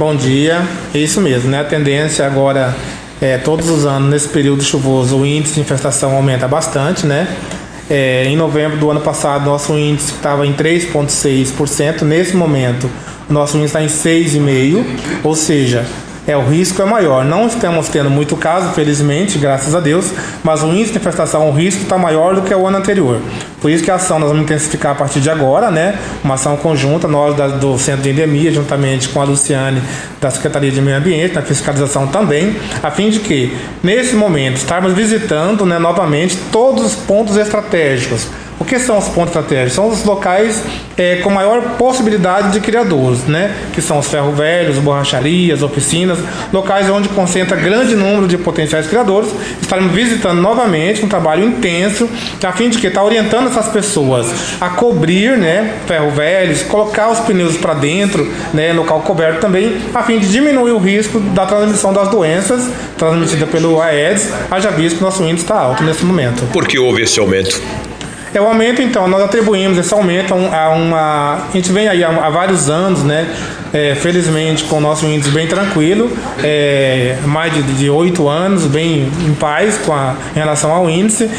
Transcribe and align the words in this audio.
Bom 0.00 0.16
dia, 0.16 0.66
isso 0.94 1.20
mesmo, 1.20 1.50
né? 1.50 1.60
A 1.60 1.64
tendência 1.64 2.24
agora 2.24 2.74
é 3.20 3.36
todos 3.36 3.68
os 3.68 3.84
anos, 3.84 4.08
nesse 4.08 4.28
período 4.30 4.62
chuvoso, 4.62 5.14
o 5.14 5.26
índice 5.26 5.56
de 5.56 5.60
infestação 5.60 6.16
aumenta 6.16 6.48
bastante, 6.48 7.04
né? 7.04 7.28
É, 7.90 8.24
em 8.24 8.34
novembro 8.34 8.78
do 8.78 8.90
ano 8.90 9.02
passado, 9.02 9.44
nosso 9.44 9.76
índice 9.76 10.12
estava 10.12 10.46
em 10.46 10.54
3,6%. 10.54 12.00
Nesse 12.00 12.34
momento, 12.34 12.88
nosso 13.28 13.58
índice 13.58 13.76
está 13.76 13.82
em 13.82 13.88
6,5%, 13.88 14.84
ou 15.22 15.36
seja, 15.36 15.84
é, 16.30 16.36
o 16.36 16.42
risco 16.42 16.80
é 16.80 16.84
maior. 16.84 17.24
Não 17.24 17.46
estamos 17.46 17.88
tendo 17.88 18.08
muito 18.08 18.36
caso, 18.36 18.72
felizmente, 18.72 19.38
graças 19.38 19.74
a 19.74 19.80
Deus, 19.80 20.12
mas 20.44 20.62
o 20.62 20.68
índice 20.68 20.92
de 20.92 20.98
infestação, 20.98 21.48
o 21.48 21.52
risco 21.52 21.82
está 21.82 21.98
maior 21.98 22.34
do 22.34 22.42
que 22.42 22.54
o 22.54 22.66
ano 22.66 22.78
anterior. 22.78 23.20
Por 23.60 23.70
isso 23.70 23.82
que 23.82 23.90
a 23.90 23.96
ação 23.96 24.18
nós 24.18 24.28
vamos 24.28 24.44
intensificar 24.44 24.92
a 24.92 24.94
partir 24.94 25.20
de 25.20 25.28
agora, 25.28 25.70
né? 25.70 25.98
Uma 26.22 26.34
ação 26.34 26.56
conjunta, 26.56 27.08
nós 27.08 27.36
da, 27.36 27.48
do 27.48 27.78
Centro 27.78 28.02
de 28.02 28.10
Endemia, 28.10 28.52
juntamente 28.52 29.08
com 29.08 29.20
a 29.20 29.24
Luciane 29.24 29.82
da 30.20 30.30
Secretaria 30.30 30.70
de 30.70 30.80
Meio 30.80 30.96
Ambiente, 30.96 31.34
na 31.34 31.42
fiscalização 31.42 32.06
também, 32.06 32.56
a 32.82 32.90
fim 32.90 33.10
de 33.10 33.20
que, 33.20 33.56
nesse 33.82 34.14
momento, 34.14 34.56
estarmos 34.56 34.92
visitando 34.92 35.66
né, 35.66 35.78
novamente 35.78 36.38
todos 36.50 36.84
os 36.84 36.94
pontos 36.94 37.36
estratégicos 37.36 38.28
o 38.60 38.64
que 38.64 38.78
são 38.78 38.98
os 38.98 39.08
pontos 39.08 39.34
estratégicos? 39.34 39.72
São 39.72 39.88
os 39.88 40.04
locais 40.04 40.62
é, 40.94 41.16
com 41.16 41.30
maior 41.30 41.62
possibilidade 41.78 42.52
de 42.52 42.60
criadores, 42.60 43.24
né? 43.24 43.56
Que 43.72 43.80
são 43.80 43.98
os 43.98 44.06
ferro 44.06 44.32
velhos, 44.32 44.76
borracharias, 44.76 45.62
oficinas, 45.62 46.18
locais 46.52 46.90
onde 46.90 47.08
concentra 47.08 47.56
grande 47.56 47.96
número 47.96 48.28
de 48.28 48.36
potenciais 48.36 48.86
criadores. 48.86 49.30
Estaremos 49.62 49.92
visitando 49.92 50.42
novamente 50.42 51.02
um 51.02 51.08
trabalho 51.08 51.42
intenso, 51.42 52.06
a 52.44 52.52
fim 52.52 52.68
de 52.68 52.76
que 52.76 52.86
está 52.86 53.02
orientando 53.02 53.46
essas 53.46 53.68
pessoas 53.68 54.30
a 54.60 54.68
cobrir, 54.68 55.38
né? 55.38 55.76
Ferro 55.86 56.10
velhos, 56.10 56.62
colocar 56.62 57.08
os 57.08 57.20
pneus 57.20 57.56
para 57.56 57.72
dentro, 57.72 58.30
né? 58.52 58.74
Local 58.74 59.00
coberto 59.00 59.40
também, 59.40 59.78
a 59.94 60.02
fim 60.02 60.18
de 60.18 60.30
diminuir 60.30 60.72
o 60.72 60.78
risco 60.78 61.18
da 61.18 61.46
transmissão 61.46 61.94
das 61.94 62.08
doenças 62.08 62.68
transmitidas 62.98 63.48
pelo 63.48 63.80
Aedes, 63.80 64.30
haja 64.50 64.70
visto 64.70 64.98
que 64.98 65.02
nosso 65.02 65.22
índice 65.22 65.44
está 65.44 65.58
alto 65.58 65.82
nesse 65.82 66.04
momento. 66.04 66.44
Por 66.52 66.68
que 66.68 66.78
houve 66.78 67.02
esse 67.02 67.18
aumento? 67.18 67.58
É 68.32 68.40
o 68.40 68.46
aumento, 68.46 68.80
então, 68.80 69.08
nós 69.08 69.22
atribuímos 69.22 69.76
esse 69.76 69.92
aumento 69.92 70.34
a 70.34 70.68
uma. 70.70 71.48
A 71.48 71.52
gente 71.52 71.72
vem 71.72 71.88
aí 71.88 72.04
há, 72.04 72.30
vários 72.30 72.70
anos, 72.70 73.02
né? 73.02 73.28
É, 73.72 73.94
felizmente 73.94 74.64
com 74.64 74.78
o 74.78 74.80
nosso 74.80 75.06
índice 75.06 75.30
bem 75.30 75.46
tranquilo, 75.46 76.10
é, 76.42 77.16
mais 77.24 77.52
de 77.78 77.88
oito 77.88 78.28
anos, 78.28 78.66
bem 78.66 79.08
em 79.24 79.34
paz 79.34 79.78
com 79.78 79.92
a, 79.92 80.16
em 80.34 80.38
relação 80.38 80.72
ao 80.72 80.90
índice 80.90 81.30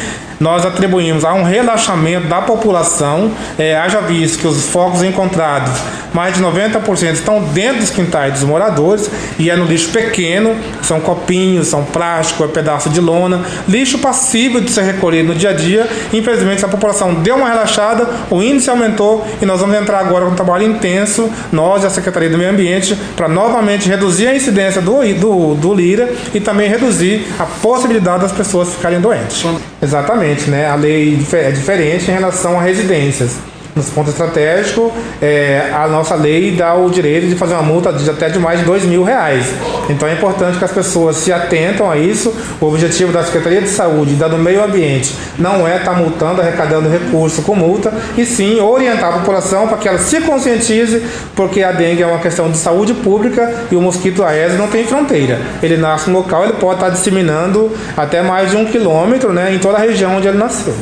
nós 0.42 0.66
atribuímos 0.66 1.24
a 1.24 1.32
um 1.34 1.44
relaxamento 1.44 2.26
da 2.26 2.42
população, 2.42 3.30
é, 3.56 3.76
haja 3.76 4.00
visto 4.00 4.40
que 4.40 4.46
os 4.48 4.66
focos 4.66 5.00
encontrados, 5.00 5.70
mais 6.12 6.34
de 6.34 6.42
90% 6.42 7.12
estão 7.12 7.44
dentro 7.44 7.78
dos 7.78 7.90
quintais 7.90 8.32
dos 8.32 8.42
moradores 8.42 9.08
e 9.38 9.48
é 9.48 9.54
no 9.54 9.64
lixo 9.64 9.90
pequeno, 9.90 10.56
são 10.82 11.00
copinhos, 11.00 11.68
são 11.68 11.84
plástico, 11.84 12.42
é 12.42 12.48
pedaço 12.48 12.90
de 12.90 13.00
lona, 13.00 13.42
lixo 13.68 13.98
passível 13.98 14.60
de 14.60 14.70
ser 14.72 14.82
recolhido 14.82 15.28
no 15.28 15.34
dia 15.36 15.50
a 15.50 15.52
dia. 15.52 15.88
Infelizmente, 16.12 16.64
a 16.64 16.68
população 16.68 17.14
deu 17.14 17.36
uma 17.36 17.48
relaxada, 17.48 18.08
o 18.28 18.42
índice 18.42 18.68
aumentou 18.68 19.24
e 19.40 19.46
nós 19.46 19.60
vamos 19.60 19.76
entrar 19.76 20.00
agora 20.00 20.26
com 20.26 20.32
um 20.32 20.34
trabalho 20.34 20.64
intenso, 20.64 21.30
nós 21.52 21.84
e 21.84 21.86
a 21.86 21.90
Secretaria 21.90 22.28
do 22.28 22.36
Meio 22.36 22.50
Ambiente, 22.50 22.98
para 23.16 23.28
novamente 23.28 23.88
reduzir 23.88 24.26
a 24.26 24.34
incidência 24.34 24.82
do, 24.82 25.02
do, 25.14 25.54
do 25.54 25.72
Lira 25.72 26.12
e 26.34 26.40
também 26.40 26.68
reduzir 26.68 27.28
a 27.38 27.44
possibilidade 27.44 28.22
das 28.22 28.32
pessoas 28.32 28.74
ficarem 28.74 29.00
doentes. 29.00 29.44
Exatamente 29.80 30.31
né? 30.50 30.66
A 30.66 30.74
lei 30.74 31.18
é 31.32 31.50
diferente 31.50 32.10
em 32.10 32.14
relação 32.14 32.58
a 32.58 32.62
residências. 32.62 33.36
Nos 33.74 33.88
pontos 33.88 34.12
estratégicos, 34.12 34.92
é, 35.20 35.70
a 35.72 35.88
nossa 35.88 36.14
lei 36.14 36.50
dá 36.50 36.74
o 36.74 36.90
direito 36.90 37.26
de 37.26 37.34
fazer 37.36 37.54
uma 37.54 37.62
multa 37.62 37.90
de 37.90 38.08
até 38.08 38.28
de 38.28 38.38
mais 38.38 38.60
de 38.60 38.66
dois 38.66 38.84
mil 38.84 39.02
reais. 39.02 39.46
Então 39.88 40.06
é 40.06 40.12
importante 40.12 40.58
que 40.58 40.64
as 40.64 40.70
pessoas 40.70 41.16
se 41.16 41.32
atentam 41.32 41.90
a 41.90 41.96
isso. 41.96 42.34
O 42.60 42.66
objetivo 42.66 43.12
da 43.12 43.24
Secretaria 43.24 43.62
de 43.62 43.70
Saúde 43.70 44.12
e 44.12 44.16
da 44.16 44.28
do 44.28 44.36
Meio 44.36 44.62
Ambiente 44.62 45.16
não 45.38 45.66
é 45.66 45.78
estar 45.78 45.92
tá 45.92 45.96
multando, 45.96 46.42
arrecadando 46.42 46.90
recurso 46.90 47.40
com 47.40 47.54
multa, 47.54 47.94
e 48.16 48.26
sim 48.26 48.60
orientar 48.60 49.14
a 49.14 49.18
população 49.20 49.66
para 49.66 49.78
que 49.78 49.88
ela 49.88 49.98
se 49.98 50.20
conscientize, 50.20 51.02
porque 51.34 51.62
a 51.62 51.72
dengue 51.72 52.02
é 52.02 52.06
uma 52.06 52.18
questão 52.18 52.50
de 52.50 52.58
saúde 52.58 52.92
pública 52.92 53.54
e 53.70 53.76
o 53.76 53.80
mosquito 53.80 54.22
Aedes 54.22 54.58
não 54.58 54.68
tem 54.68 54.84
fronteira. 54.84 55.40
Ele 55.62 55.78
nasce 55.78 56.10
no 56.10 56.18
local, 56.18 56.44
ele 56.44 56.54
pode 56.54 56.74
estar 56.74 56.88
tá 56.88 56.92
disseminando 56.92 57.72
até 57.96 58.20
mais 58.20 58.50
de 58.50 58.56
um 58.58 58.66
quilômetro 58.66 59.32
né, 59.32 59.54
em 59.54 59.58
toda 59.58 59.78
a 59.78 59.80
região 59.80 60.16
onde 60.16 60.28
ele 60.28 60.36
nasceu. 60.36 60.74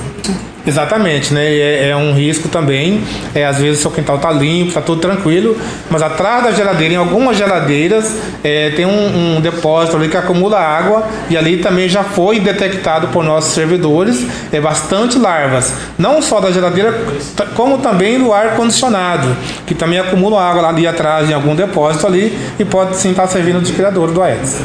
Exatamente, 0.67 1.33
né? 1.33 1.45
É, 1.47 1.89
é, 1.91 1.97
um 1.97 2.13
risco 2.13 2.49
também. 2.49 3.03
É, 3.35 3.47
às 3.47 3.59
vezes 3.59 3.79
o 3.79 3.83
seu 3.83 3.91
quintal 3.91 4.19
tá 4.19 4.31
limpo, 4.31 4.73
tá 4.73 4.81
tudo 4.81 5.01
tranquilo, 5.01 5.57
mas 5.91 6.03
atrás 6.03 6.45
da 6.45 6.53
geladeira, 6.53 6.95
em 6.95 6.97
algumas 6.97 7.37
geladeiras, 7.37 8.15
é, 8.45 8.71
tem 8.71 8.85
um, 8.85 9.37
um, 9.37 9.41
depósito 9.41 9.97
ali 9.97 10.09
que 10.09 10.17
acumula 10.17 10.59
água 10.59 11.09
e 11.29 11.37
ali 11.37 11.59
também 11.59 11.89
já 11.89 12.03
foi 12.03 12.41
detectado 12.41 13.09
por 13.09 13.25
nossos 13.25 13.55
servidores 13.55 14.27
é 14.53 14.61
bastante 14.61 15.19
larvas, 15.19 15.73
não 15.99 16.21
só 16.21 16.41
da 16.41 16.51
geladeira, 16.51 16.95
como 17.55 17.79
também 17.79 18.19
do 18.19 18.33
ar 18.33 18.57
condicionado, 18.57 19.37
que 19.67 19.75
também 19.75 19.99
acumula 19.99 20.43
água 20.43 20.69
ali 20.69 20.87
atrás 20.87 21.31
em 21.31 21.33
algum 21.33 21.55
depósito 21.55 22.07
ali 22.07 22.37
e 22.59 22.65
pode 22.65 22.97
sim 22.97 23.11
estar 23.11 23.27
servindo 23.27 23.61
de 23.63 23.73
criador 23.73 24.11
do 24.11 24.23
Aedes. 24.23 24.59